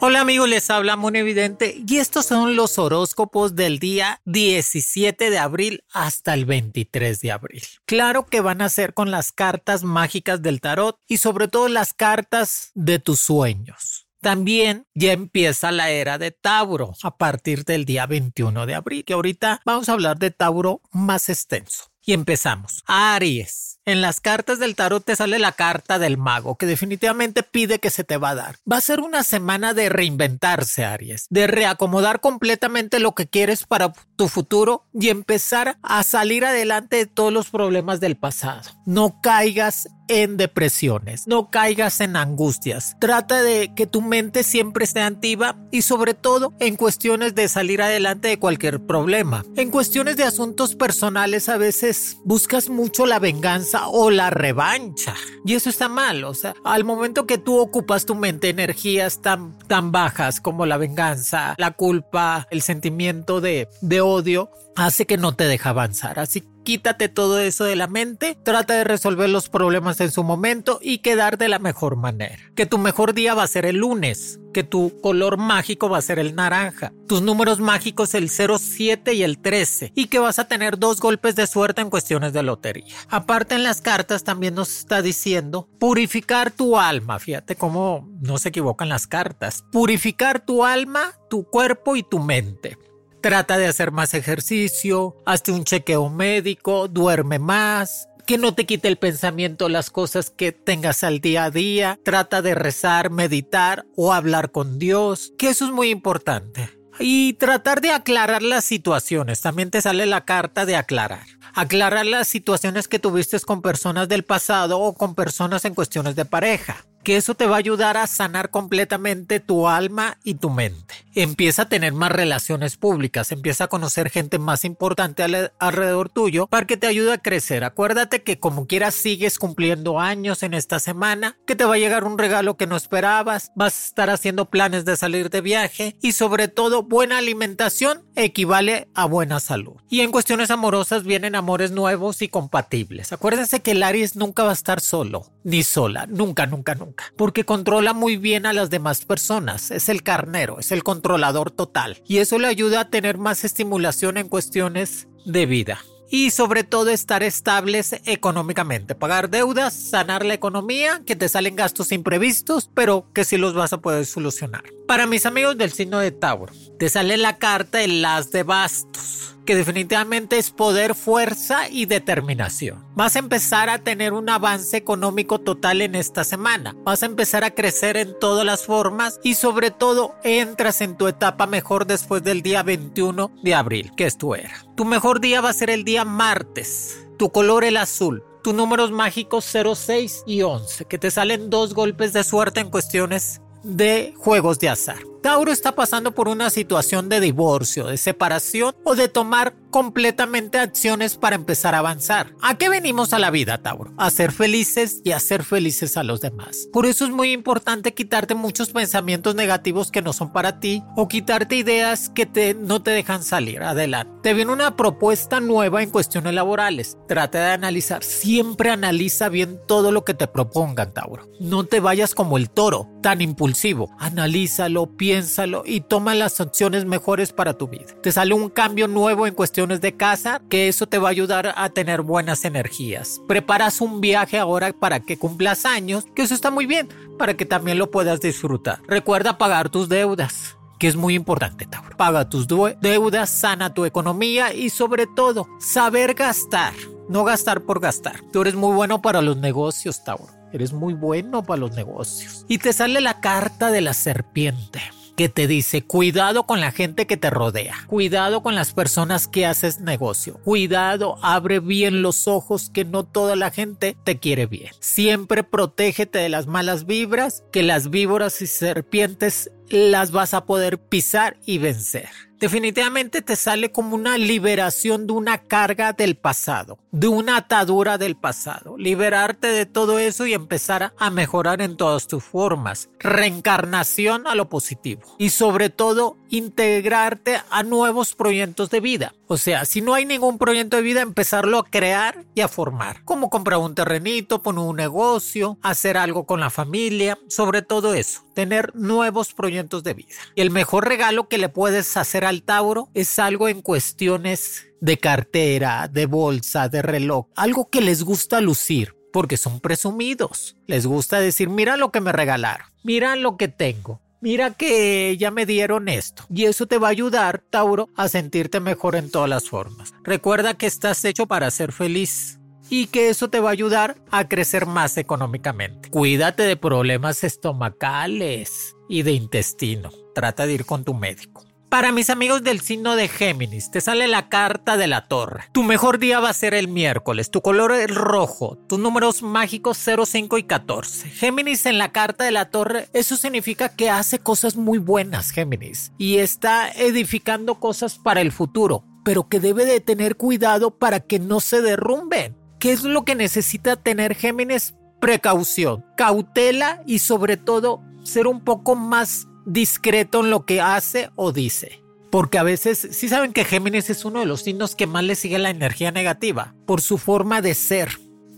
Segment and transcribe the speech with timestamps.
[0.00, 5.38] Hola amigos, les habla Mon Evidente y estos son los horóscopos del día 17 de
[5.38, 7.62] abril hasta el 23 de abril.
[7.84, 11.94] Claro que van a ser con las cartas mágicas del tarot y sobre todo las
[11.94, 14.06] cartas de tus sueños.
[14.20, 19.14] También ya empieza la era de Tauro a partir del día 21 de abril, que
[19.14, 21.90] ahorita vamos a hablar de Tauro más extenso.
[22.04, 22.82] Y empezamos.
[22.86, 23.68] Aries.
[23.88, 27.88] En las cartas del tarot te sale la carta del mago, que definitivamente pide que
[27.88, 28.56] se te va a dar.
[28.70, 33.94] Va a ser una semana de reinventarse, Aries, de reacomodar completamente lo que quieres para
[34.16, 38.60] tu futuro y empezar a salir adelante de todos los problemas del pasado.
[38.84, 42.96] No caigas en depresiones, no caigas en angustias.
[42.98, 47.82] Trata de que tu mente siempre esté activa y sobre todo en cuestiones de salir
[47.82, 49.44] adelante de cualquier problema.
[49.56, 55.14] En cuestiones de asuntos personales a veces buscas mucho la venganza o la revancha.
[55.44, 59.58] Y eso está mal, o sea, al momento que tú ocupas tu mente energías tan,
[59.66, 65.34] tan bajas como la venganza, la culpa, el sentimiento de, de odio, hace que no
[65.34, 66.20] te deja avanzar.
[66.20, 70.78] Así quítate todo eso de la mente, trata de resolver los problemas en su momento
[70.80, 72.38] y quedar de la mejor manera.
[72.54, 76.02] Que tu mejor día va a ser el lunes, que tu color mágico va a
[76.02, 80.46] ser el naranja, tus números mágicos el 07 y el 13 y que vas a
[80.46, 82.94] tener dos golpes de suerte en cuestiones de lotería.
[83.08, 88.50] Aparte en las cartas también nos está diciendo purificar tu alma, fíjate cómo no se
[88.50, 92.78] equivocan las cartas, purificar tu alma, tu cuerpo y tu mente.
[93.20, 98.86] Trata de hacer más ejercicio, hazte un chequeo médico, duerme más, que no te quite
[98.88, 104.12] el pensamiento las cosas que tengas al día a día, trata de rezar, meditar o
[104.12, 106.70] hablar con Dios, que eso es muy importante.
[107.00, 111.24] Y tratar de aclarar las situaciones, también te sale la carta de aclarar.
[111.54, 116.24] Aclarar las situaciones que tuviste con personas del pasado o con personas en cuestiones de
[116.24, 120.94] pareja que eso te va a ayudar a sanar completamente tu alma y tu mente.
[121.14, 125.22] Empieza a tener más relaciones públicas, empieza a conocer gente más importante
[125.58, 127.64] alrededor tuyo para que te ayude a crecer.
[127.64, 132.04] Acuérdate que como quieras sigues cumpliendo años en esta semana, que te va a llegar
[132.04, 136.12] un regalo que no esperabas, vas a estar haciendo planes de salir de viaje y
[136.12, 139.76] sobre todo buena alimentación equivale a buena salud.
[139.88, 143.14] Y en cuestiones amorosas vienen amores nuevos y compatibles.
[143.14, 147.44] Acuérdense que el Aries nunca va a estar solo, ni sola, nunca, nunca, nunca porque
[147.44, 152.18] controla muy bien a las demás personas, es el carnero, es el controlador total, y
[152.18, 155.78] eso le ayuda a tener más estimulación en cuestiones de vida.
[156.10, 161.92] Y sobre todo estar estables económicamente, pagar deudas, sanar la economía, que te salen gastos
[161.92, 164.64] imprevistos, pero que sí los vas a poder solucionar.
[164.86, 169.34] Para mis amigos del signo de Tauro, te sale la carta de las de bastos
[169.48, 172.84] que definitivamente es poder, fuerza y determinación.
[172.94, 176.76] Vas a empezar a tener un avance económico total en esta semana.
[176.84, 181.08] Vas a empezar a crecer en todas las formas y sobre todo entras en tu
[181.08, 184.66] etapa mejor después del día 21 de abril, que es tu era.
[184.76, 187.06] Tu mejor día va a ser el día martes.
[187.16, 192.12] Tu color el azul tus números mágicos 06 y 11, que te salen dos golpes
[192.12, 194.98] de suerte en cuestiones de juegos de azar.
[195.22, 201.16] Tauro está pasando por una situación de divorcio, de separación o de tomar completamente acciones
[201.16, 202.34] para empezar a avanzar.
[202.40, 203.92] ¿A qué venimos a la vida, Tauro?
[203.96, 206.68] A ser felices y a ser felices a los demás.
[206.72, 211.08] Por eso es muy importante quitarte muchos pensamientos negativos que no son para ti o
[211.08, 214.12] quitarte ideas que te, no te dejan salir adelante.
[214.22, 216.96] Te viene una propuesta nueva en cuestiones laborales.
[217.06, 218.02] Trata de analizar.
[218.02, 221.28] Siempre analiza bien todo lo que te propongan, Tauro.
[221.40, 223.90] No te vayas como el toro, tan impulsivo.
[223.98, 227.86] Analízalo, piénsalo y toma las opciones mejores para tu vida.
[228.02, 231.54] Te sale un cambio nuevo en cuestiones de casa, que eso te va a ayudar
[231.56, 233.18] a tener buenas energías.
[233.26, 237.46] Preparas un viaje ahora para que cumplas años, que eso está muy bien, para que
[237.46, 238.80] también lo puedas disfrutar.
[238.86, 241.96] Recuerda pagar tus deudas que es muy importante, Tauro.
[241.96, 246.74] Paga tus deudas, sana tu economía y sobre todo, saber gastar,
[247.08, 248.20] no gastar por gastar.
[248.30, 250.28] Tú eres muy bueno para los negocios, Tauro.
[250.52, 252.44] Eres muy bueno para los negocios.
[252.46, 254.80] Y te sale la carta de la serpiente
[255.18, 259.46] que te dice cuidado con la gente que te rodea, cuidado con las personas que
[259.46, 264.70] haces negocio, cuidado, abre bien los ojos que no toda la gente te quiere bien.
[264.78, 270.78] Siempre protégete de las malas vibras, que las víboras y serpientes las vas a poder
[270.78, 277.08] pisar y vencer definitivamente te sale como una liberación de una carga del pasado, de
[277.08, 278.76] una atadura del pasado.
[278.78, 282.88] Liberarte de todo eso y empezar a mejorar en todas tus formas.
[282.98, 285.02] Reencarnación a lo positivo.
[285.18, 289.14] Y sobre todo, integrarte a nuevos proyectos de vida.
[289.26, 293.04] O sea, si no hay ningún proyecto de vida, empezarlo a crear y a formar.
[293.04, 298.24] Como comprar un terrenito, poner un negocio, hacer algo con la familia, sobre todo eso,
[298.38, 300.14] tener nuevos proyectos de vida.
[300.36, 305.88] El mejor regalo que le puedes hacer al Tauro es algo en cuestiones de cartera,
[305.88, 308.94] de bolsa, de reloj, algo que les gusta lucir.
[309.12, 310.56] Porque son presumidos.
[310.68, 315.30] Les gusta decir, mira lo que me regalaron, mira lo que tengo, Mira que ya
[315.30, 316.24] me dieron esto.
[316.28, 319.94] Y eso te va a ayudar, Tauro, a sentirte mejor en todas las formas.
[320.02, 322.37] Recuerda que estás hecho para ser feliz
[322.70, 325.90] y que eso te va a ayudar a crecer más económicamente.
[325.90, 329.90] Cuídate de problemas estomacales y de intestino.
[330.14, 331.48] Trata de ir con tu médico.
[331.68, 335.44] Para mis amigos del signo de Géminis, te sale la carta de la torre.
[335.52, 337.30] Tu mejor día va a ser el miércoles.
[337.30, 338.56] Tu color es rojo.
[338.66, 341.10] Tus números mágicos 0, 5 y 14.
[341.10, 345.92] Géminis en la carta de la torre, eso significa que hace cosas muy buenas, Géminis.
[345.98, 351.18] Y está edificando cosas para el futuro, pero que debe de tener cuidado para que
[351.18, 352.37] no se derrumben.
[352.58, 354.74] ¿Qué es lo que necesita tener Géminis?
[355.00, 361.30] Precaución, cautela y sobre todo ser un poco más discreto en lo que hace o
[361.30, 361.82] dice.
[362.10, 365.14] Porque a veces, sí saben que Géminis es uno de los signos que más le
[365.14, 367.90] sigue la energía negativa, por su forma de ser,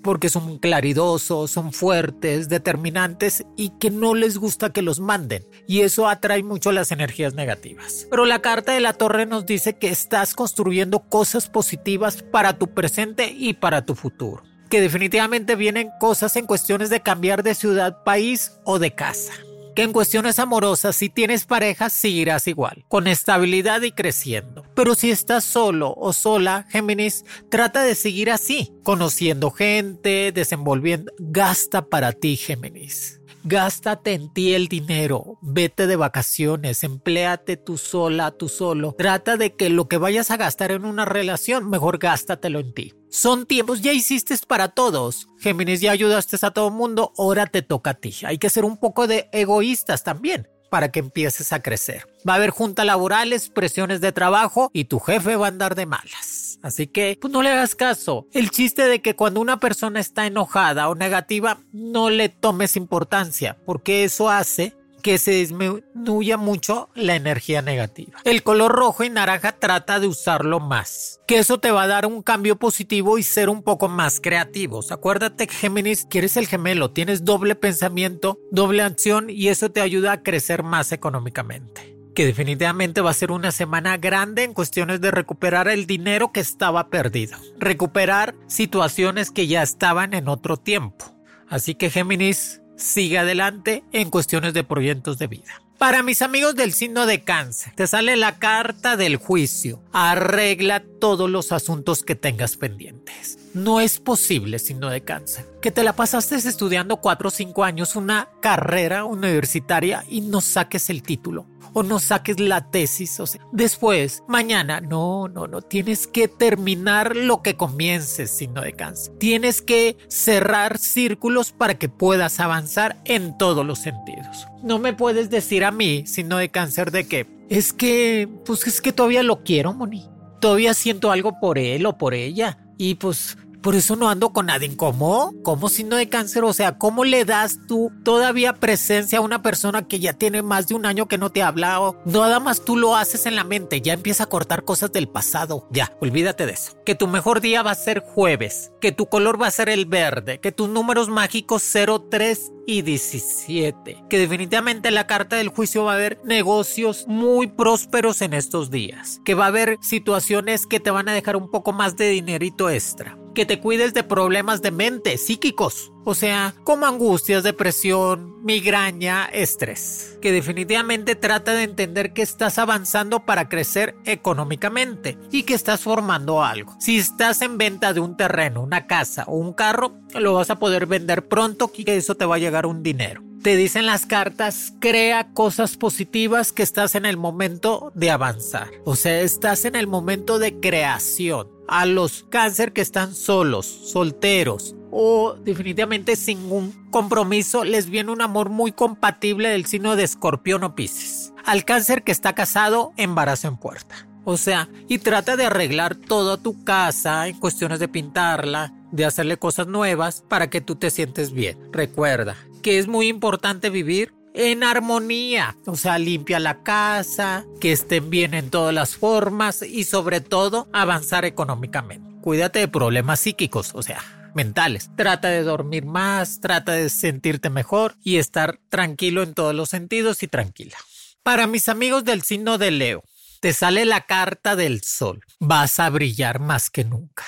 [0.03, 5.47] porque son claridosos, son fuertes, determinantes y que no les gusta que los manden.
[5.67, 8.07] Y eso atrae mucho las energías negativas.
[8.11, 12.69] Pero la carta de la torre nos dice que estás construyendo cosas positivas para tu
[12.69, 14.43] presente y para tu futuro.
[14.69, 19.33] Que definitivamente vienen cosas en cuestiones de cambiar de ciudad, país o de casa
[19.83, 24.65] en cuestiones amorosas si tienes pareja seguirás igual, con estabilidad y creciendo.
[24.75, 31.13] Pero si estás solo o sola, Géminis, trata de seguir así, conociendo gente, desenvolviendo.
[31.19, 33.20] Gasta para ti, Géminis.
[33.45, 38.95] Gástate en ti el dinero, vete de vacaciones, empléate tú sola, tú solo.
[38.99, 42.95] Trata de que lo que vayas a gastar en una relación, mejor gástatelo en ti.
[43.09, 45.27] Son tiempos, ya hiciste para todos.
[45.39, 48.15] Géminis, ya ayudaste a todo mundo, ahora te toca a ti.
[48.25, 52.07] Hay que ser un poco de egoístas también para que empieces a crecer.
[52.27, 55.87] Va a haber juntas laborales, presiones de trabajo y tu jefe va a andar de
[55.87, 56.59] malas.
[56.63, 58.27] Así que, pues no le hagas caso.
[58.33, 63.57] El chiste de que cuando una persona está enojada o negativa, no le tomes importancia,
[63.65, 68.19] porque eso hace que se disminuya mucho la energía negativa.
[68.25, 72.07] El color rojo y naranja trata de usarlo más, que eso te va a dar
[72.07, 74.93] un cambio positivo y ser un poco más creativos.
[74.93, 80.13] Acuérdate Géminis, que eres el gemelo, tienes doble pensamiento, doble acción y eso te ayuda
[80.13, 85.11] a crecer más económicamente que definitivamente va a ser una semana grande en cuestiones de
[85.11, 91.15] recuperar el dinero que estaba perdido, recuperar situaciones que ya estaban en otro tiempo.
[91.49, 95.63] Así que Géminis, sigue adelante en cuestiones de proyectos de vida.
[95.79, 99.83] Para mis amigos del signo de cáncer, te sale la carta del juicio.
[99.93, 103.40] Arregla todos los asuntos que tengas pendientes.
[103.53, 107.97] No es posible, signo de cáncer, que te la pasaste estudiando 4 o 5 años
[107.97, 113.19] una carrera universitaria y no saques el título o no saques la tesis.
[113.21, 118.73] O sea, después, mañana, no, no, no, tienes que terminar lo que comiences, signo de
[118.73, 119.15] cáncer.
[119.19, 124.47] Tienes que cerrar círculos para que puedas avanzar en todos los sentidos.
[124.63, 128.81] No me puedes decir a mí, signo de cáncer, de que es que, pues es
[128.81, 130.09] que todavía lo quiero, Moni.
[130.41, 132.59] Todavía siento algo por él o por ella.
[132.81, 134.77] Y pues por eso no ando con nadie.
[134.77, 135.35] ¿Cómo?
[135.43, 136.45] ¿Cómo signo de cáncer?
[136.45, 140.69] O sea, ¿cómo le das tú todavía presencia a una persona que ya tiene más
[140.69, 142.01] de un año que no te ha hablado?
[142.05, 145.67] Nada más tú lo haces en la mente, ya empieza a cortar cosas del pasado.
[145.71, 146.73] Ya, olvídate de eso.
[146.85, 149.87] Que tu mejor día va a ser jueves, que tu color va a ser el
[149.87, 151.63] verde, que tus números mágicos
[152.11, 154.05] 03 y 17.
[154.09, 159.21] Que definitivamente la carta del juicio va a haber negocios muy prósperos en estos días.
[159.25, 162.71] Que va a haber situaciones que te van a dejar un poco más de dinerito
[162.71, 169.27] extra que te cuides de problemas de mente psíquicos, o sea, como angustias, depresión, migraña,
[169.27, 170.19] estrés.
[170.21, 176.43] Que definitivamente trata de entender que estás avanzando para crecer económicamente y que estás formando
[176.43, 176.75] algo.
[176.81, 180.59] Si estás en venta de un terreno, una casa o un carro, lo vas a
[180.59, 184.07] poder vender pronto y que eso te va a llegar un dinero Te dicen las
[184.07, 188.69] cartas, crea cosas positivas que estás en el momento de avanzar.
[188.85, 191.49] O sea, estás en el momento de creación.
[191.73, 198.23] A los cáncer que están solos, solteros o definitivamente sin un compromiso, les viene un
[198.23, 201.33] amor muy compatible del signo de escorpión o piscis.
[201.45, 204.09] Al cáncer que está casado, embarazo en puerta.
[204.25, 209.37] O sea, y trata de arreglar toda tu casa en cuestiones de pintarla, de hacerle
[209.37, 211.57] cosas nuevas para que tú te sientes bien.
[211.71, 212.35] Recuerda
[212.65, 218.35] que es muy importante vivir en armonía, o sea, limpia la casa, que estén bien
[218.35, 222.21] en todas las formas y sobre todo avanzar económicamente.
[222.21, 224.91] Cuídate de problemas psíquicos, o sea, mentales.
[224.97, 230.23] Trata de dormir más, trata de sentirte mejor y estar tranquilo en todos los sentidos
[230.23, 230.77] y tranquila.
[231.23, 233.05] Para mis amigos del signo de Leo,
[233.41, 235.25] te sale la carta del sol.
[235.39, 237.25] Vas a brillar más que nunca.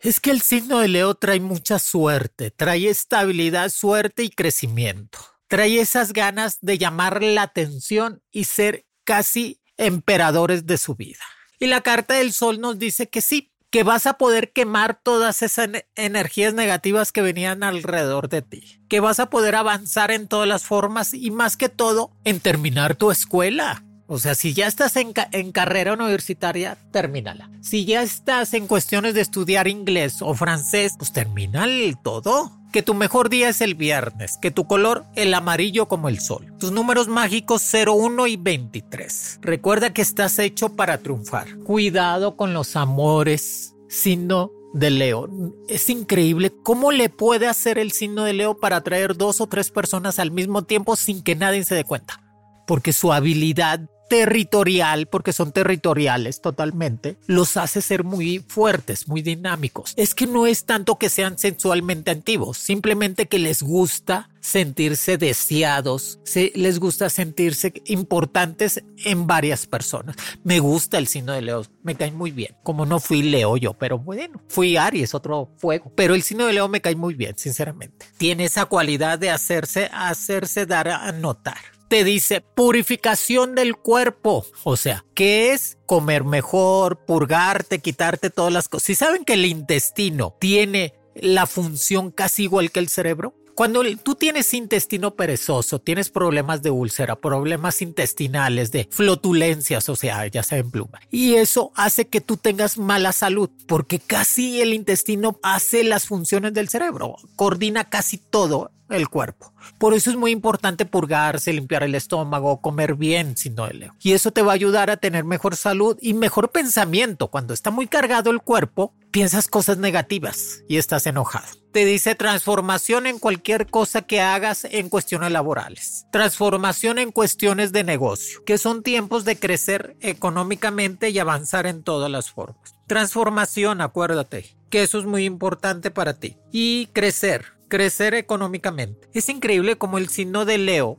[0.00, 5.18] Es que el signo de Leo trae mucha suerte, trae estabilidad, suerte y crecimiento.
[5.48, 11.24] Trae esas ganas de llamar la atención y ser casi emperadores de su vida.
[11.58, 15.42] Y la carta del sol nos dice que sí, que vas a poder quemar todas
[15.42, 20.48] esas energías negativas que venían alrededor de ti, que vas a poder avanzar en todas
[20.48, 23.85] las formas y más que todo en terminar tu escuela.
[24.08, 25.12] O sea, si ya estás en,
[25.52, 27.50] carrera universitaria, termínala.
[27.60, 32.52] Si ya estás en cuestiones de estudiar inglés o francés, pues termina el todo.
[32.72, 36.52] Que tu mejor día es el viernes, que tu color el amarillo como el sol.
[36.58, 39.38] Tus números mágicos 01 y 23.
[39.40, 41.58] Recuerda que estás hecho para triunfar.
[41.64, 45.28] Cuidado con los amores, signo de Leo.
[45.68, 49.70] Es increíble cómo le puede hacer el signo de Leo para atraer dos o tres
[49.70, 52.22] personas al mismo tiempo sin que nadie se dé cuenta.
[52.66, 59.94] Porque su habilidad territorial, porque son territoriales totalmente, los hace ser muy fuertes, muy dinámicos.
[59.96, 66.20] Es que no es tanto que sean sensualmente antiguos, simplemente que les gusta sentirse deseados,
[66.22, 70.14] se, les gusta sentirse importantes en varias personas.
[70.44, 72.54] Me gusta el signo de Leo, me cae muy bien.
[72.62, 75.90] Como no fui Leo yo, pero bueno, fui Aries, otro fuego.
[75.96, 78.06] Pero el signo de Leo me cae muy bien, sinceramente.
[78.18, 84.46] Tiene esa cualidad de hacerse, hacerse dar a notar te dice purificación del cuerpo.
[84.64, 85.78] O sea, ¿qué es?
[85.86, 88.86] Comer mejor, purgarte, quitarte todas las cosas.
[88.86, 94.16] Si saben que el intestino tiene la función casi igual que el cerebro, cuando tú
[94.16, 100.70] tienes intestino perezoso, tienes problemas de úlcera, problemas intestinales, de flotulencias, o sea, ya en
[100.70, 101.00] pluma.
[101.10, 106.52] Y eso hace que tú tengas mala salud, porque casi el intestino hace las funciones
[106.52, 109.52] del cerebro, coordina casi todo el cuerpo.
[109.78, 113.94] Por eso es muy importante purgarse, limpiar el estómago, comer bien, si no leo.
[114.00, 117.28] Y eso te va a ayudar a tener mejor salud y mejor pensamiento.
[117.28, 121.46] Cuando está muy cargado el cuerpo, piensas cosas negativas y estás enojado.
[121.72, 126.06] Te dice transformación en cualquier cosa que hagas en cuestiones laborales.
[126.10, 132.10] Transformación en cuestiones de negocio, que son tiempos de crecer económicamente y avanzar en todas
[132.10, 132.74] las formas.
[132.86, 136.36] Transformación, acuérdate, que eso es muy importante para ti.
[136.52, 139.08] Y crecer, crecer económicamente.
[139.12, 140.98] Es increíble como el signo de Leo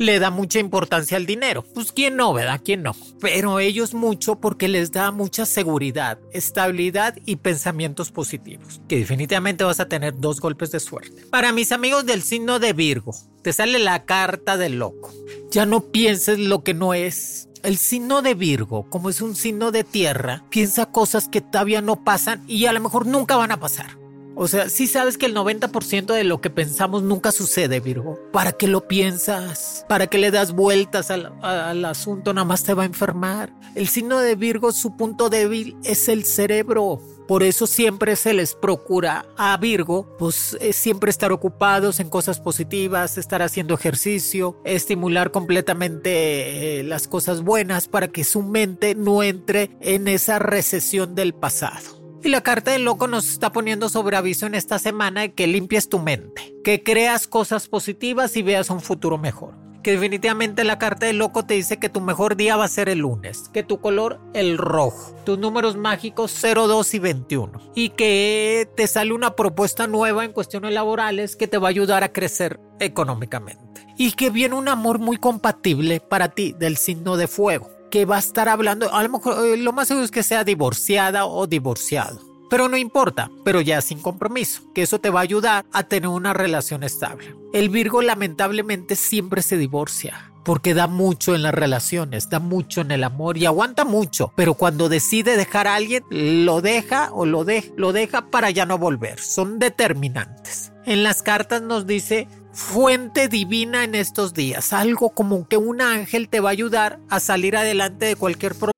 [0.00, 1.62] le da mucha importancia al dinero.
[1.74, 2.62] Pues quién no, ¿verdad?
[2.64, 2.96] ¿Quién no?
[3.20, 8.80] Pero ellos mucho porque les da mucha seguridad, estabilidad y pensamientos positivos.
[8.88, 11.26] Que definitivamente vas a tener dos golpes de suerte.
[11.30, 15.12] Para mis amigos del signo de Virgo, te sale la carta del loco.
[15.50, 17.50] Ya no pienses lo que no es.
[17.62, 22.04] El signo de Virgo, como es un signo de tierra, piensa cosas que todavía no
[22.04, 23.98] pasan y a lo mejor nunca van a pasar.
[24.42, 28.18] O sea, sí sabes que el 90% de lo que pensamos nunca sucede, Virgo.
[28.32, 29.84] ¿Para qué lo piensas?
[29.86, 32.32] ¿Para qué le das vueltas al, asunto?
[32.32, 33.52] Nada más te va a enfermar.
[33.74, 37.02] El signo de Virgo, su punto débil es el cerebro.
[37.28, 43.18] Por eso siempre se les procura a Virgo, pues siempre estar ocupados en cosas positivas,
[43.18, 49.76] estar haciendo ejercicio, estimular completamente eh, las cosas buenas para que su mente no entre
[49.82, 51.99] en esa recesión del pasado.
[52.22, 55.46] Y la carta del loco nos está poniendo sobre aviso en esta semana de que
[55.46, 59.54] limpies tu mente, que creas cosas positivas y veas un futuro mejor.
[59.82, 62.90] Que definitivamente la carta del loco te dice que tu mejor día va a ser
[62.90, 67.88] el lunes, que tu color el rojo, tus números mágicos 0, 2 y 21 y
[67.90, 72.12] que te sale una propuesta nueva en cuestiones laborales que te va a ayudar a
[72.12, 73.86] crecer económicamente.
[73.96, 78.16] Y que viene un amor muy compatible para ti del signo de fuego que va
[78.16, 81.46] a estar hablando, a lo mejor eh, lo más seguro es que sea divorciada o
[81.46, 82.30] divorciado.
[82.48, 86.08] Pero no importa, pero ya sin compromiso, que eso te va a ayudar a tener
[86.08, 87.36] una relación estable.
[87.52, 92.90] El Virgo lamentablemente siempre se divorcia, porque da mucho en las relaciones, da mucho en
[92.90, 97.44] el amor y aguanta mucho, pero cuando decide dejar a alguien, lo deja o lo,
[97.44, 99.20] de, lo deja para ya no volver.
[99.20, 100.72] Son determinantes.
[100.86, 106.28] En las cartas nos dice fuente divina en estos días, algo como que un ángel
[106.28, 108.70] te va a ayudar a salir adelante de cualquier problema.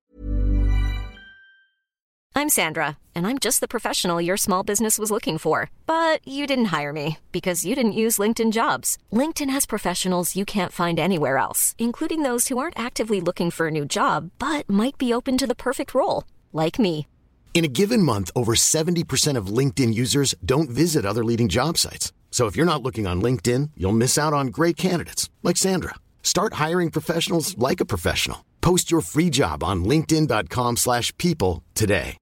[2.34, 5.70] I'm Sandra, and I'm just the professional your small business was looking for.
[5.86, 8.96] But you didn't hire me because you didn't use LinkedIn jobs.
[9.12, 13.68] LinkedIn has professionals you can't find anywhere else, including those who aren't actively looking for
[13.68, 17.06] a new job but might be open to the perfect role, like me.
[17.54, 22.12] In a given month, over 70% of LinkedIn users don't visit other leading job sites.
[22.32, 25.94] So if you're not looking on LinkedIn, you'll miss out on great candidates like Sandra.
[26.22, 28.38] Start hiring professionals like a professional.
[28.62, 32.16] Post your free job on linkedin.com/people today.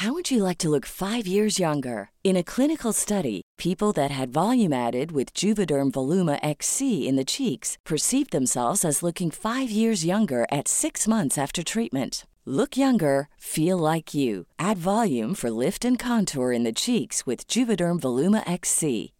[0.00, 2.10] How would you like to look 5 years younger?
[2.22, 7.24] In a clinical study, people that had volume added with Juvederm Voluma XC in the
[7.24, 12.26] cheeks perceived themselves as looking 5 years younger at 6 months after treatment.
[12.44, 14.44] Look younger, feel like you.
[14.58, 19.14] Add volume for lift and contour in the cheeks with Juvederm Voluma XC.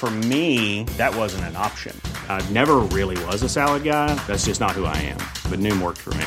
[0.00, 1.94] For me, that wasn't an option.
[2.26, 4.14] I never really was a salad guy.
[4.26, 5.18] That's just not who I am.
[5.50, 6.26] But Noom worked for me.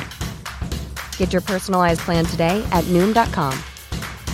[1.18, 3.58] Get your personalized plan today at Noom.com.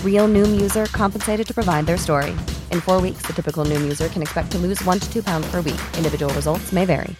[0.05, 2.33] Real Noom user compensated to provide their story.
[2.71, 5.51] In four weeks, the typical Noom user can expect to lose one to two pounds
[5.51, 5.81] per week.
[5.97, 7.17] Individual results may vary.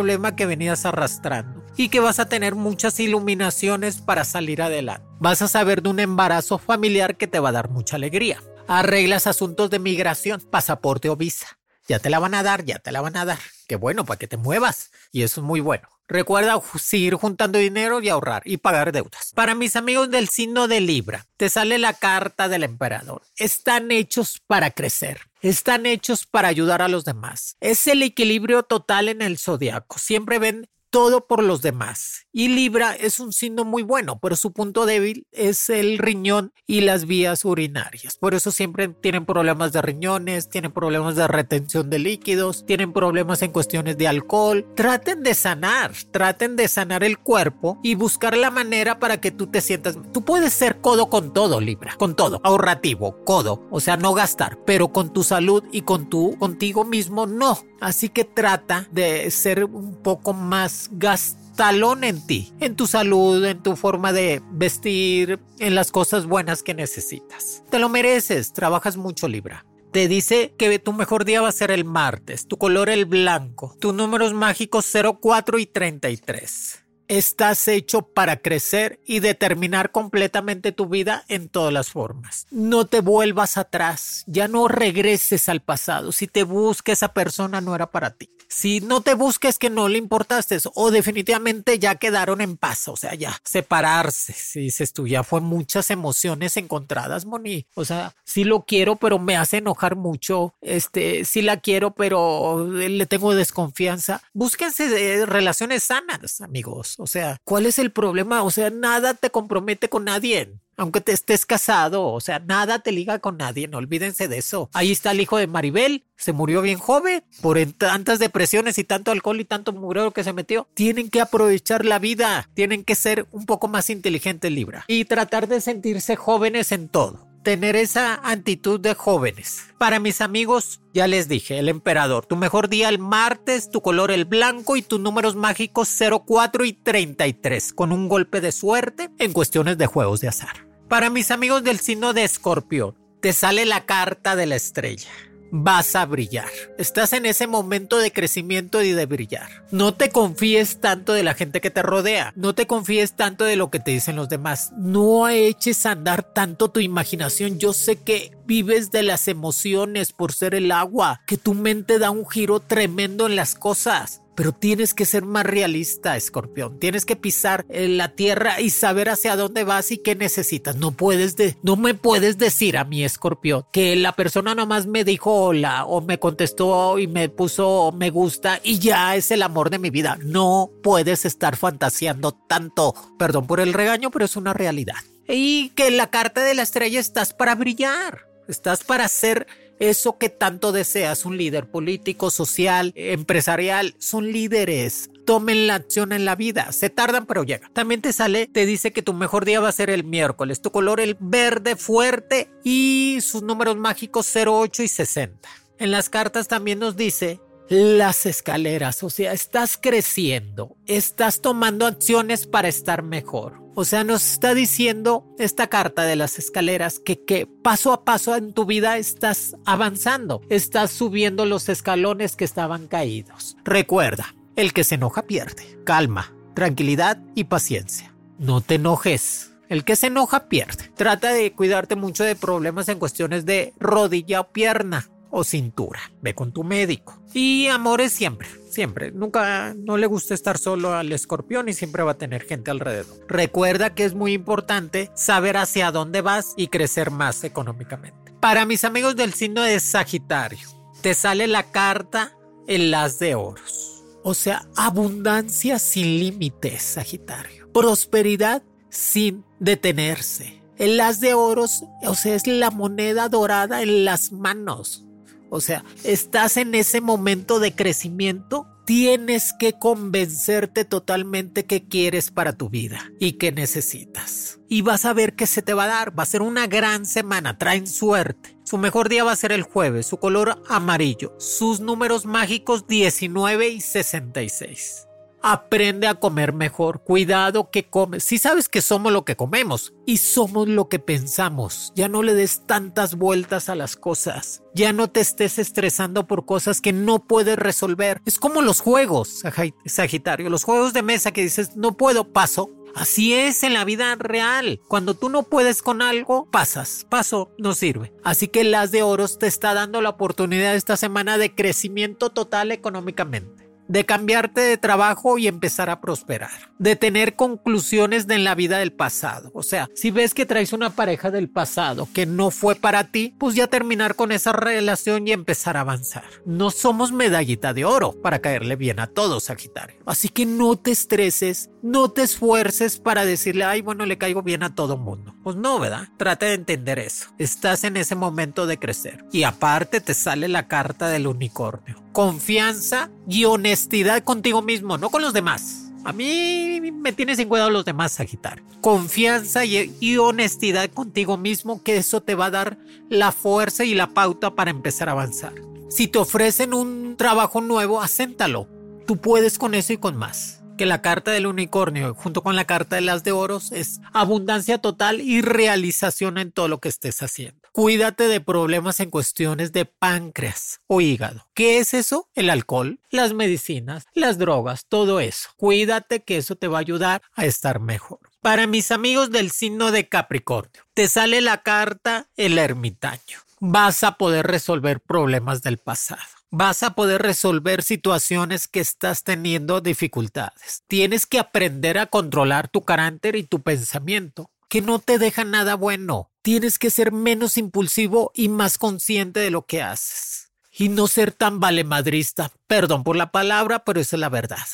[0.00, 5.04] problema que venías arrastrando y que vas a tener muchas iluminaciones para salir adelante.
[5.18, 8.38] Vas a saber de un embarazo familiar que te va a dar mucha alegría.
[8.72, 11.58] Arreglas asuntos de migración, pasaporte o visa.
[11.88, 13.40] Ya te la van a dar, ya te la van a dar.
[13.66, 14.92] Qué bueno, para que te muevas.
[15.10, 15.88] Y eso es muy bueno.
[16.06, 19.32] Recuerda seguir juntando dinero y ahorrar y pagar deudas.
[19.34, 23.22] Para mis amigos del signo de Libra, te sale la carta del emperador.
[23.34, 25.22] Están hechos para crecer.
[25.42, 27.56] Están hechos para ayudar a los demás.
[27.58, 29.98] Es el equilibrio total en el zodiaco.
[29.98, 32.26] Siempre ven todo por los demás.
[32.32, 36.82] Y Libra es un signo muy bueno, pero su punto débil es el riñón y
[36.82, 38.16] las vías urinarias.
[38.16, 43.42] Por eso siempre tienen problemas de riñones, tienen problemas de retención de líquidos, tienen problemas
[43.42, 44.66] en cuestiones de alcohol.
[44.76, 49.46] Traten de sanar, traten de sanar el cuerpo y buscar la manera para que tú
[49.46, 49.96] te sientas.
[50.12, 54.58] Tú puedes ser codo con todo, Libra, con todo, ahorrativo, codo, o sea, no gastar,
[54.64, 57.58] pero con tu salud y con tu contigo mismo no.
[57.80, 63.62] Así que trata de ser un poco más gastalón en ti, en tu salud, en
[63.62, 67.62] tu forma de vestir, en las cosas buenas que necesitas.
[67.70, 69.64] Te lo mereces, trabajas mucho Libra.
[69.92, 73.76] Te dice que tu mejor día va a ser el martes, tu color el blanco,
[73.80, 74.86] tus números mágicos
[75.20, 76.79] 04 y 33.
[77.10, 82.46] Estás hecho para crecer y determinar completamente tu vida en todas las formas.
[82.52, 86.12] No te vuelvas atrás, ya no regreses al pasado.
[86.12, 88.30] Si te busca esa persona no era para ti.
[88.50, 92.96] Si no te busques que no le importaste o definitivamente ya quedaron en paz, o
[92.96, 94.32] sea, ya separarse.
[94.32, 97.66] Si dices tú, fue muchas emociones encontradas, Moni.
[97.74, 100.52] O sea, sí lo quiero, pero me hace enojar mucho.
[100.60, 104.20] Este, sí la quiero, pero le tengo desconfianza.
[104.32, 106.96] Búsquense de relaciones sanas, amigos.
[106.98, 108.42] O sea, ¿cuál es el problema?
[108.42, 110.52] O sea, nada te compromete con nadie.
[110.80, 114.70] Aunque te estés casado, o sea, nada te liga con nadie, no olvídense de eso.
[114.72, 119.10] Ahí está el hijo de Maribel, se murió bien joven por tantas depresiones y tanto
[119.10, 120.66] alcohol y tanto mugrero que se metió.
[120.72, 125.48] Tienen que aprovechar la vida, tienen que ser un poco más inteligentes, Libra, y tratar
[125.48, 129.66] de sentirse jóvenes en todo tener esa actitud de jóvenes.
[129.78, 134.10] Para mis amigos, ya les dije, el emperador, tu mejor día el martes, tu color
[134.10, 135.90] el blanco y tus números mágicos
[136.26, 140.69] 04 y 33, con un golpe de suerte en cuestiones de juegos de azar.
[140.90, 145.08] Para mis amigos del signo de escorpión, te sale la carta de la estrella.
[145.52, 146.48] Vas a brillar.
[146.78, 149.64] Estás en ese momento de crecimiento y de brillar.
[149.70, 152.32] No te confíes tanto de la gente que te rodea.
[152.34, 154.72] No te confíes tanto de lo que te dicen los demás.
[154.78, 157.60] No eches a andar tanto tu imaginación.
[157.60, 162.10] Yo sé que vives de las emociones por ser el agua, que tu mente da
[162.10, 166.78] un giro tremendo en las cosas pero tienes que ser más realista, escorpión.
[166.78, 170.76] Tienes que pisar en la tierra y saber hacia dónde vas y qué necesitas.
[170.76, 175.04] No puedes de, no me puedes decir a mi escorpión que la persona nomás me
[175.04, 179.68] dijo hola o me contestó y me puso me gusta y ya es el amor
[179.68, 180.16] de mi vida.
[180.22, 182.94] No puedes estar fantaseando tanto.
[183.18, 184.96] Perdón por el regaño, pero es una realidad.
[185.28, 188.26] Y que la carta de la estrella estás para brillar.
[188.48, 189.46] Estás para ser
[189.80, 195.10] eso que tanto deseas, un líder político, social, empresarial, son líderes.
[195.24, 196.70] Tomen la acción en la vida.
[196.72, 197.70] Se tardan, pero llega.
[197.72, 200.60] También te sale, te dice que tu mejor día va a ser el miércoles.
[200.60, 205.48] Tu color, el verde fuerte y sus números mágicos 08 y 60.
[205.78, 207.40] En las cartas también nos dice
[207.70, 213.62] las escaleras, o sea, estás creciendo, estás tomando acciones para estar mejor.
[213.76, 218.54] O sea, nos está diciendo esta carta de las escaleras que, paso a paso en
[218.54, 223.56] tu vida estás avanzando, estás subiendo los escalones que estaban caídos.
[223.64, 225.78] Recuerda, el que se enoja pierde.
[225.84, 228.12] Calma, tranquilidad y paciencia.
[228.40, 229.52] No te enojes.
[229.68, 230.90] El que se enoja pierde.
[230.96, 236.00] Trata de cuidarte mucho de problemas en cuestiones de rodilla o pierna o cintura.
[236.20, 237.22] Ve con tu médico.
[237.32, 239.12] Y amores siempre, siempre.
[239.12, 243.26] Nunca, no le gusta estar solo al escorpión y siempre va a tener gente alrededor.
[243.28, 248.34] Recuerda que es muy importante saber hacia dónde vas y crecer más económicamente.
[248.40, 250.66] Para mis amigos del signo de Sagitario,
[251.02, 254.04] te sale la carta el as de oros.
[254.22, 257.70] O sea, abundancia sin límites, Sagitario.
[257.72, 260.62] Prosperidad sin detenerse.
[260.76, 265.04] El as de oros, o sea, es la moneda dorada en las manos.
[265.50, 272.52] O sea, estás en ese momento de crecimiento, tienes que convencerte totalmente que quieres para
[272.52, 274.60] tu vida y que necesitas.
[274.68, 277.04] Y vas a ver que se te va a dar, va a ser una gran
[277.04, 278.56] semana, traen suerte.
[278.64, 283.68] Su mejor día va a ser el jueves, su color amarillo, sus números mágicos 19
[283.68, 285.09] y 66.
[285.42, 287.02] Aprende a comer mejor.
[287.02, 288.24] Cuidado que comes.
[288.24, 291.92] Si sabes que somos lo que comemos y somos lo que pensamos.
[291.94, 294.62] Ya no le des tantas vueltas a las cosas.
[294.74, 298.20] Ya no te estés estresando por cosas que no puedes resolver.
[298.26, 299.42] Es como los juegos,
[299.86, 300.50] Sagitario.
[300.50, 302.70] Los juegos de mesa que dices, no puedo, paso.
[302.94, 304.80] Así es en la vida real.
[304.88, 307.06] Cuando tú no puedes con algo, pasas.
[307.08, 308.12] Paso no sirve.
[308.24, 312.72] Así que las de oros te está dando la oportunidad esta semana de crecimiento total
[312.72, 318.54] económicamente de cambiarte de trabajo y empezar a prosperar, de tener conclusiones de en la
[318.54, 319.50] vida del pasado.
[319.52, 323.34] O sea, si ves que traes una pareja del pasado que no fue para ti,
[323.36, 326.22] pues ya terminar con esa relación y empezar a avanzar.
[326.46, 329.96] No somos medallita de oro para caerle bien a todos, Sagitario.
[330.06, 334.62] Así que no te estreses, no te esfuerces para decirle, ay, bueno, le caigo bien
[334.62, 335.34] a todo mundo.
[335.42, 336.08] Pues no, ¿verdad?
[336.16, 337.30] Trata de entender eso.
[337.38, 339.24] Estás en ese momento de crecer.
[339.32, 341.96] Y aparte te sale la carta del unicornio.
[342.12, 343.79] Confianza y honestidad
[344.24, 345.90] contigo mismo, no con los demás.
[346.04, 348.64] A mí me tienes sin cuidado los demás, Sagitario.
[348.80, 352.78] Confianza y, y, honestidad contigo mismo, que eso te va a dar
[353.10, 355.52] la fuerza y la pauta para empezar a avanzar.
[355.90, 358.66] Si te ofrecen un trabajo nuevo, acéntalo.
[359.06, 362.64] Tú puedes con eso y con más que la carta del unicornio junto con la
[362.64, 367.22] carta de las de oros es abundancia total y realización en todo lo que estés
[367.22, 367.59] haciendo.
[367.72, 371.46] Cuídate de problemas en cuestiones de páncreas o hígado.
[371.54, 372.28] ¿Qué es eso?
[372.34, 375.50] El alcohol, las medicinas, las drogas, todo eso.
[375.56, 378.18] Cuídate que eso te va a ayudar a estar mejor.
[378.40, 383.38] Para mis amigos del signo de Capricornio, te sale la carta el ermitaño.
[383.60, 389.80] Vas a poder resolver problemas del pasado vas a poder resolver situaciones que estás teniendo
[389.80, 390.82] dificultades.
[390.88, 395.74] Tienes que aprender a controlar tu carácter y tu pensamiento, que no te deja nada
[395.74, 396.30] bueno.
[396.42, 400.52] Tienes que ser menos impulsivo y más consciente de lo que haces.
[400.70, 402.52] Y no ser tan valemadrista.
[402.68, 404.64] Perdón por la palabra, pero esa es la verdad.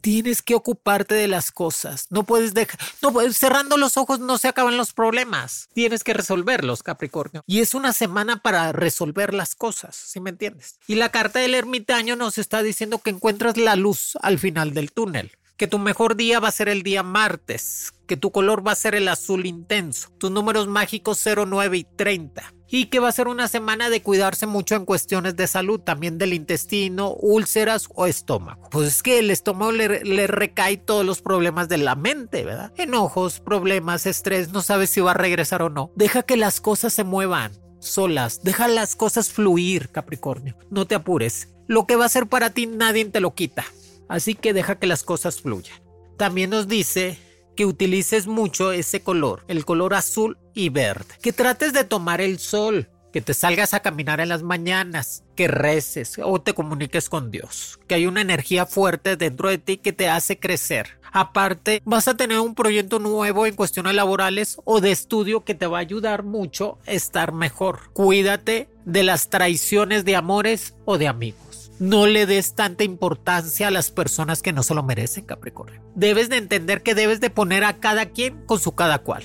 [0.00, 2.06] Tienes que ocuparte de las cosas.
[2.10, 5.68] No puedes dejar, no puedes, cerrando los ojos no se acaban los problemas.
[5.74, 7.42] Tienes que resolverlos, Capricornio.
[7.46, 10.78] Y es una semana para resolver las cosas, si me entiendes?
[10.86, 14.92] Y la carta del ermitaño nos está diciendo que encuentras la luz al final del
[14.92, 18.72] túnel que tu mejor día va a ser el día martes, que tu color va
[18.72, 22.54] a ser el azul intenso, tus números mágicos 09 y 30.
[22.66, 26.16] Y que va a ser una semana de cuidarse mucho en cuestiones de salud, también
[26.16, 28.70] del intestino, úlceras o estómago.
[28.70, 32.72] Pues es que el estómago le, le recae todos los problemas de la mente, ¿verdad?
[32.78, 35.90] Enojos, problemas, estrés, no sabes si va a regresar o no.
[35.94, 40.56] Deja que las cosas se muevan solas, deja las cosas fluir, Capricornio.
[40.70, 41.48] No te apures.
[41.66, 43.66] Lo que va a ser para ti nadie te lo quita.
[44.10, 45.78] Así que deja que las cosas fluyan.
[46.18, 47.16] También nos dice
[47.56, 51.14] que utilices mucho ese color, el color azul y verde.
[51.22, 52.90] Que trates de tomar el sol.
[53.12, 57.80] que te salgas a caminar en las mañanas, que reces o te comuniques con Dios,
[57.88, 61.00] que hay una energía fuerte dentro de ti que te hace crecer.
[61.12, 65.66] Aparte, vas a tener un proyecto nuevo en cuestiones laborales o de estudio que te
[65.66, 67.90] va a ayudar mucho a estar mejor.
[67.94, 71.59] Cuídate de las traiciones de amores o de amigos.
[71.80, 75.80] No le des tanta importancia a las personas que no se lo merecen, Capricornio.
[75.94, 79.22] Debes de entender que debes de poner a cada quien con su cada cual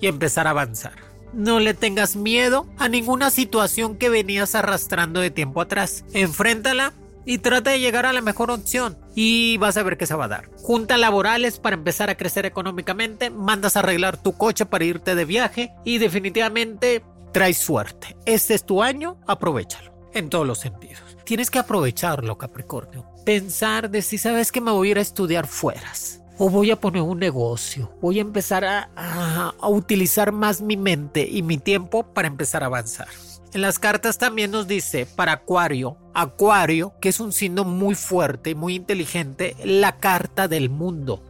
[0.00, 0.94] y empezar a avanzar.
[1.32, 6.04] No le tengas miedo a ninguna situación que venías arrastrando de tiempo atrás.
[6.12, 6.92] Enfréntala
[7.24, 10.24] y trata de llegar a la mejor opción y vas a ver qué se va
[10.24, 10.50] a dar.
[10.56, 15.24] Junta laborales para empezar a crecer económicamente, mandas a arreglar tu coche para irte de
[15.24, 18.16] viaje y definitivamente traes suerte.
[18.26, 21.11] Este es tu año, aprovechalo en todos los sentidos.
[21.24, 23.06] Tienes que aprovecharlo, Capricornio.
[23.24, 26.80] Pensar de si sabes que me voy a ir a estudiar fueras o voy a
[26.80, 32.02] poner un negocio, voy a empezar a, a, utilizar más mi mente y mi tiempo
[32.02, 33.08] para empezar a avanzar.
[33.52, 38.50] En las cartas también nos dice para Acuario, Acuario, que es un signo muy fuerte
[38.50, 41.22] y muy inteligente, la carta del mundo.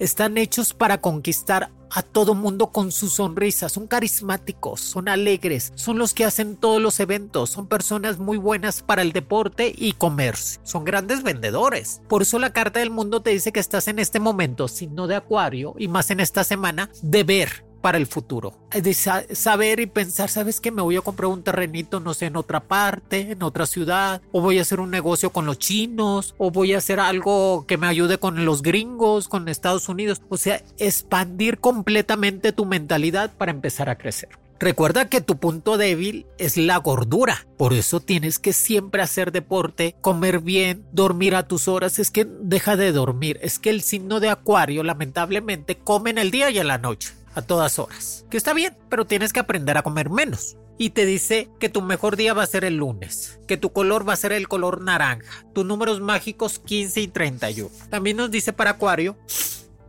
[0.00, 3.68] Están hechos para conquistar a todo mundo con su sonrisa.
[3.68, 8.80] Son carismáticos, son alegres, son los que hacen todos los eventos, son personas muy buenas
[8.80, 10.58] para el deporte y comercio.
[10.64, 12.00] Son grandes vendedores.
[12.08, 15.16] Por eso la carta del mundo te dice que estás en este momento, signo de
[15.16, 18.54] Acuario, y más en esta semana, de ver para el futuro.
[18.70, 20.70] De saber y pensar, ¿sabes qué?
[20.70, 24.40] Me voy a comprar un terrenito, no sé, en otra parte, en otra ciudad, o
[24.40, 27.86] voy a hacer un negocio con los chinos, o voy a hacer algo que me
[27.86, 30.22] ayude con los gringos, con Estados Unidos.
[30.28, 34.30] O sea, expandir completamente tu mentalidad para empezar a crecer.
[34.60, 39.94] Recuerda que tu punto débil es la gordura, por eso tienes que siempre hacer deporte,
[40.02, 41.98] comer bien, dormir a tus horas.
[41.98, 46.30] Es que deja de dormir, es que el signo de Acuario lamentablemente come en el
[46.30, 48.24] día y en la noche a todas horas.
[48.30, 50.56] Que está bien, pero tienes que aprender a comer menos.
[50.78, 54.08] Y te dice que tu mejor día va a ser el lunes, que tu color
[54.08, 57.70] va a ser el color naranja, tus números mágicos 15 y 31.
[57.90, 59.18] También nos dice para Acuario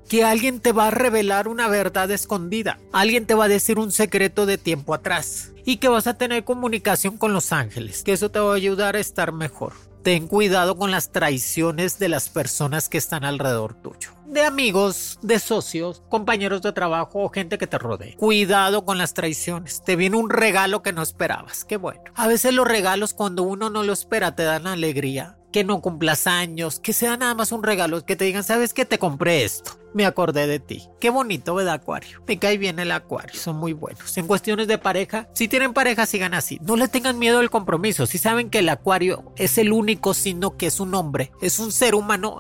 [0.10, 3.94] que alguien te va a revelar una verdad escondida, alguien te va a decir un
[3.94, 8.30] secreto de tiempo atrás y que vas a tener comunicación con los ángeles, que eso
[8.30, 9.72] te va a ayudar a estar mejor.
[10.04, 14.10] Ten cuidado con las traiciones de las personas que están alrededor tuyo.
[14.26, 18.16] De amigos, de socios, compañeros de trabajo o gente que te rodee.
[18.16, 19.84] Cuidado con las traiciones.
[19.84, 21.66] Te viene un regalo que no esperabas.
[21.66, 22.02] Qué bueno.
[22.16, 26.28] A veces los regalos cuando uno no lo espera te dan alegría que no cumplas
[26.28, 28.86] años, que sea nada más un regalo, que te digan, ¿sabes qué?
[28.86, 29.78] Te compré esto.
[29.94, 30.88] Me acordé de ti.
[31.02, 32.24] Qué bonito, ¿verdad, Acuario?
[32.26, 34.18] Me cae bien el Acuario, son muy buenos.
[34.18, 36.60] En cuestiones de pareja, si tienen pareja, sigan así.
[36.62, 38.06] No le tengan miedo al compromiso.
[38.06, 41.74] Si saben que el Acuario es el único signo que es un hombre, es un
[41.74, 42.40] ser humano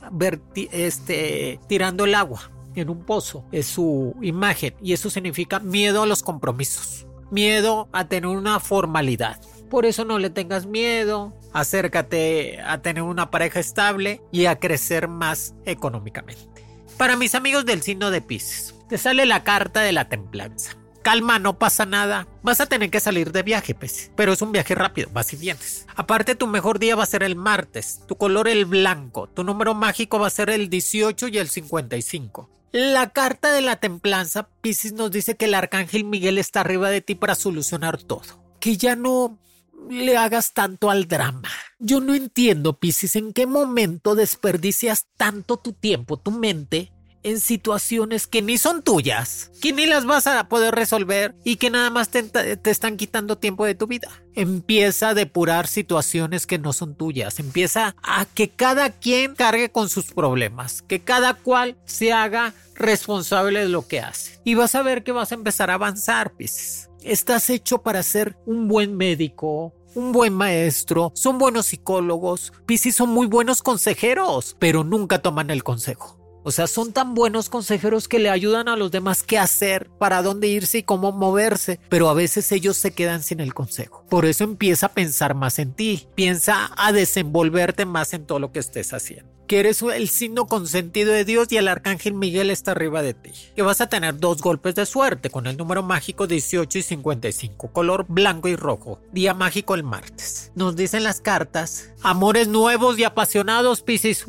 [0.56, 4.74] este, tirando el agua en un pozo, es su imagen.
[4.82, 7.06] Y eso significa miedo a los compromisos.
[7.32, 9.42] Miedo a tener una formalidad.
[9.70, 15.08] Por eso no le tengas miedo, acércate a tener una pareja estable y a crecer
[15.08, 16.66] más económicamente.
[16.98, 20.78] Para mis amigos del signo de Pisces, te sale la carta de la templanza.
[21.02, 22.28] Calma, no pasa nada.
[22.44, 24.12] Vas a tener que salir de viaje, pues.
[24.16, 25.88] Pero es un viaje rápido, vas y vienes.
[25.96, 28.02] Aparte, tu mejor día va a ser el martes.
[28.08, 29.28] Tu color el blanco.
[29.28, 32.50] Tu número mágico va a ser el 18 y el 55.
[32.72, 37.02] La carta de la templanza, Pisces nos dice que el arcángel Miguel está arriba de
[37.02, 38.42] ti para solucionar todo.
[38.60, 39.40] Que ya no
[39.90, 41.50] le hagas tanto al drama.
[41.80, 46.92] Yo no entiendo, Piscis, en qué momento desperdicias tanto tu tiempo, tu mente,
[47.24, 51.70] en situaciones que ni son tuyas, que ni las vas a poder resolver y que
[51.70, 54.10] nada más te, te, están quitando tiempo de tu vida.
[54.34, 57.40] Empieza a depurar situaciones que no son tuyas.
[57.40, 63.60] Empieza a que cada quien cargue con sus problemas, que cada cual se haga responsable
[63.60, 64.40] de lo que hace.
[64.44, 66.91] Y vas a ver que vas a empezar a avanzar, Pisces.
[67.04, 73.10] Estás hecho para ser un buen médico, un buen maestro, son buenos psicólogos, Piscis son
[73.10, 76.20] muy buenos consejeros, pero nunca toman el consejo.
[76.44, 80.22] O sea, son tan buenos consejeros que le ayudan a los demás qué hacer, para
[80.22, 84.06] dónde irse y cómo moverse, pero a veces ellos se quedan sin el consejo.
[84.08, 88.52] Por eso empieza a pensar más en ti, piensa a desenvolverte más en todo lo
[88.52, 92.72] que estés haciendo que eres el signo consentido de Dios y el arcángel Miguel está
[92.72, 93.32] arriba de ti.
[93.54, 97.74] Que vas a tener dos golpes de suerte con el número mágico 18 y 55,
[97.74, 99.02] color blanco y rojo.
[99.12, 100.54] Día mágico el martes.
[100.56, 104.26] Nos dicen las cartas, amores nuevos y apasionados, Piscis.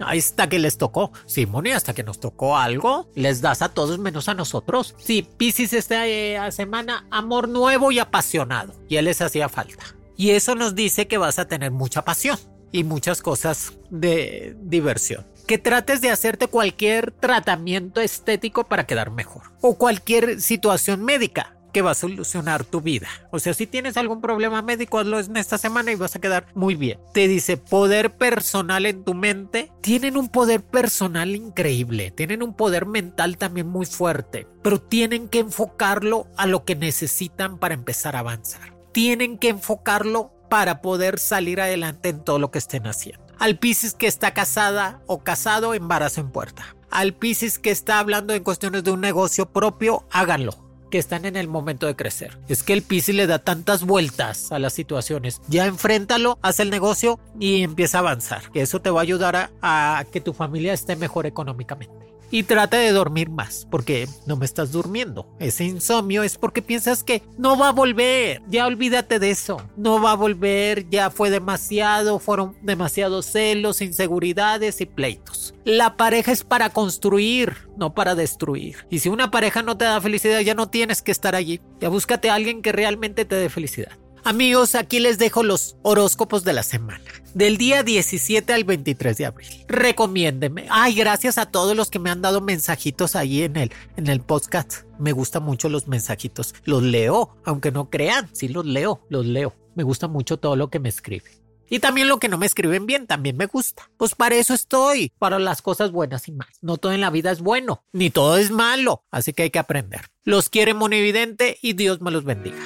[0.00, 1.12] Ahí está que les tocó.
[1.26, 4.94] Simón, y hasta que nos tocó algo, les das a todos menos a nosotros.
[4.96, 8.72] Sí, Piscis esta eh, semana, amor nuevo y apasionado.
[8.88, 9.94] Y él les hacía falta.
[10.16, 12.38] Y eso nos dice que vas a tener mucha pasión
[12.72, 15.26] y muchas cosas de diversión.
[15.46, 21.82] Que trates de hacerte cualquier tratamiento estético para quedar mejor o cualquier situación médica que
[21.82, 23.08] va a solucionar tu vida.
[23.30, 26.46] O sea, si tienes algún problema médico, hazlo en esta semana y vas a quedar
[26.54, 26.98] muy bien.
[27.14, 29.72] Te dice poder personal en tu mente.
[29.80, 35.40] Tienen un poder personal increíble, tienen un poder mental también muy fuerte, pero tienen que
[35.40, 38.72] enfocarlo a lo que necesitan para empezar a avanzar.
[38.92, 43.24] Tienen que enfocarlo para poder salir adelante en todo lo que estén haciendo.
[43.38, 48.34] Al Piscis que está casada o casado, embarazo en puerta al Pisces que está hablando
[48.34, 50.58] en cuestiones de un negocio propio, háganlo
[50.90, 52.38] que están en el momento de crecer.
[52.48, 55.40] Es que el Pisces le da tantas vueltas a las situaciones.
[55.48, 58.50] Ya enfréntalo, haz el negocio y empieza a avanzar.
[58.52, 62.78] Que eso te va a ayudar a que tu familia esté mejor económicamente y trata
[62.78, 65.28] de dormir más, porque no me estás durmiendo.
[65.38, 68.42] Ese insomnio es porque piensas que no va a volver.
[68.48, 69.62] Ya olvídate de eso.
[69.76, 75.54] No va a volver, ya fue demasiado, fueron demasiados celos, inseguridades y pleitos.
[75.66, 78.86] La pareja es para construir, no para destruir.
[78.88, 81.60] Y si una pareja no te da felicidad, ya no tienes que estar allí.
[81.80, 83.92] Ya búscate a alguien que realmente te dé felicidad.
[84.24, 87.04] Amigos, aquí les dejo los horóscopos de la semana.
[87.34, 89.48] Del día 17 al 23 de abril.
[89.66, 90.66] Recomiéndeme.
[90.70, 94.20] Ay, gracias a todos los que me han dado mensajitos ahí en el, en el
[94.20, 94.82] podcast.
[94.98, 96.54] Me gustan mucho los mensajitos.
[96.64, 98.28] Los leo, aunque no crean.
[98.32, 99.54] Sí los leo, los leo.
[99.74, 101.32] Me gusta mucho todo lo que me escriben.
[101.70, 103.90] Y también lo que no me escriben bien, también me gusta.
[103.96, 106.58] Pues para eso estoy, para las cosas buenas y malas.
[106.60, 109.58] No todo en la vida es bueno, ni todo es malo, así que hay que
[109.58, 110.02] aprender.
[110.22, 112.58] Los quiere Monividente y Dios me los bendiga.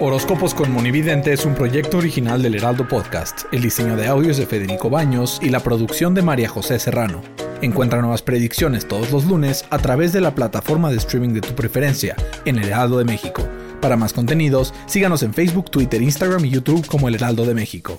[0.00, 3.42] Horóscopos con Monividente es un proyecto original del Heraldo Podcast.
[3.52, 7.22] El diseño de audios de Federico Baños y la producción de María José Serrano.
[7.62, 11.54] Encuentra nuevas predicciones todos los lunes a través de la plataforma de streaming de tu
[11.54, 13.48] preferencia, en El Heraldo de México.
[13.80, 17.98] Para más contenidos, síganos en Facebook, Twitter, Instagram y YouTube como El Heraldo de México.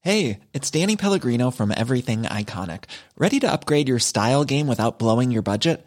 [0.00, 2.86] Hey, it's Danny Pellegrino from Everything Iconic.
[3.16, 5.86] ¿Ready to upgrade your style game without blowing your budget?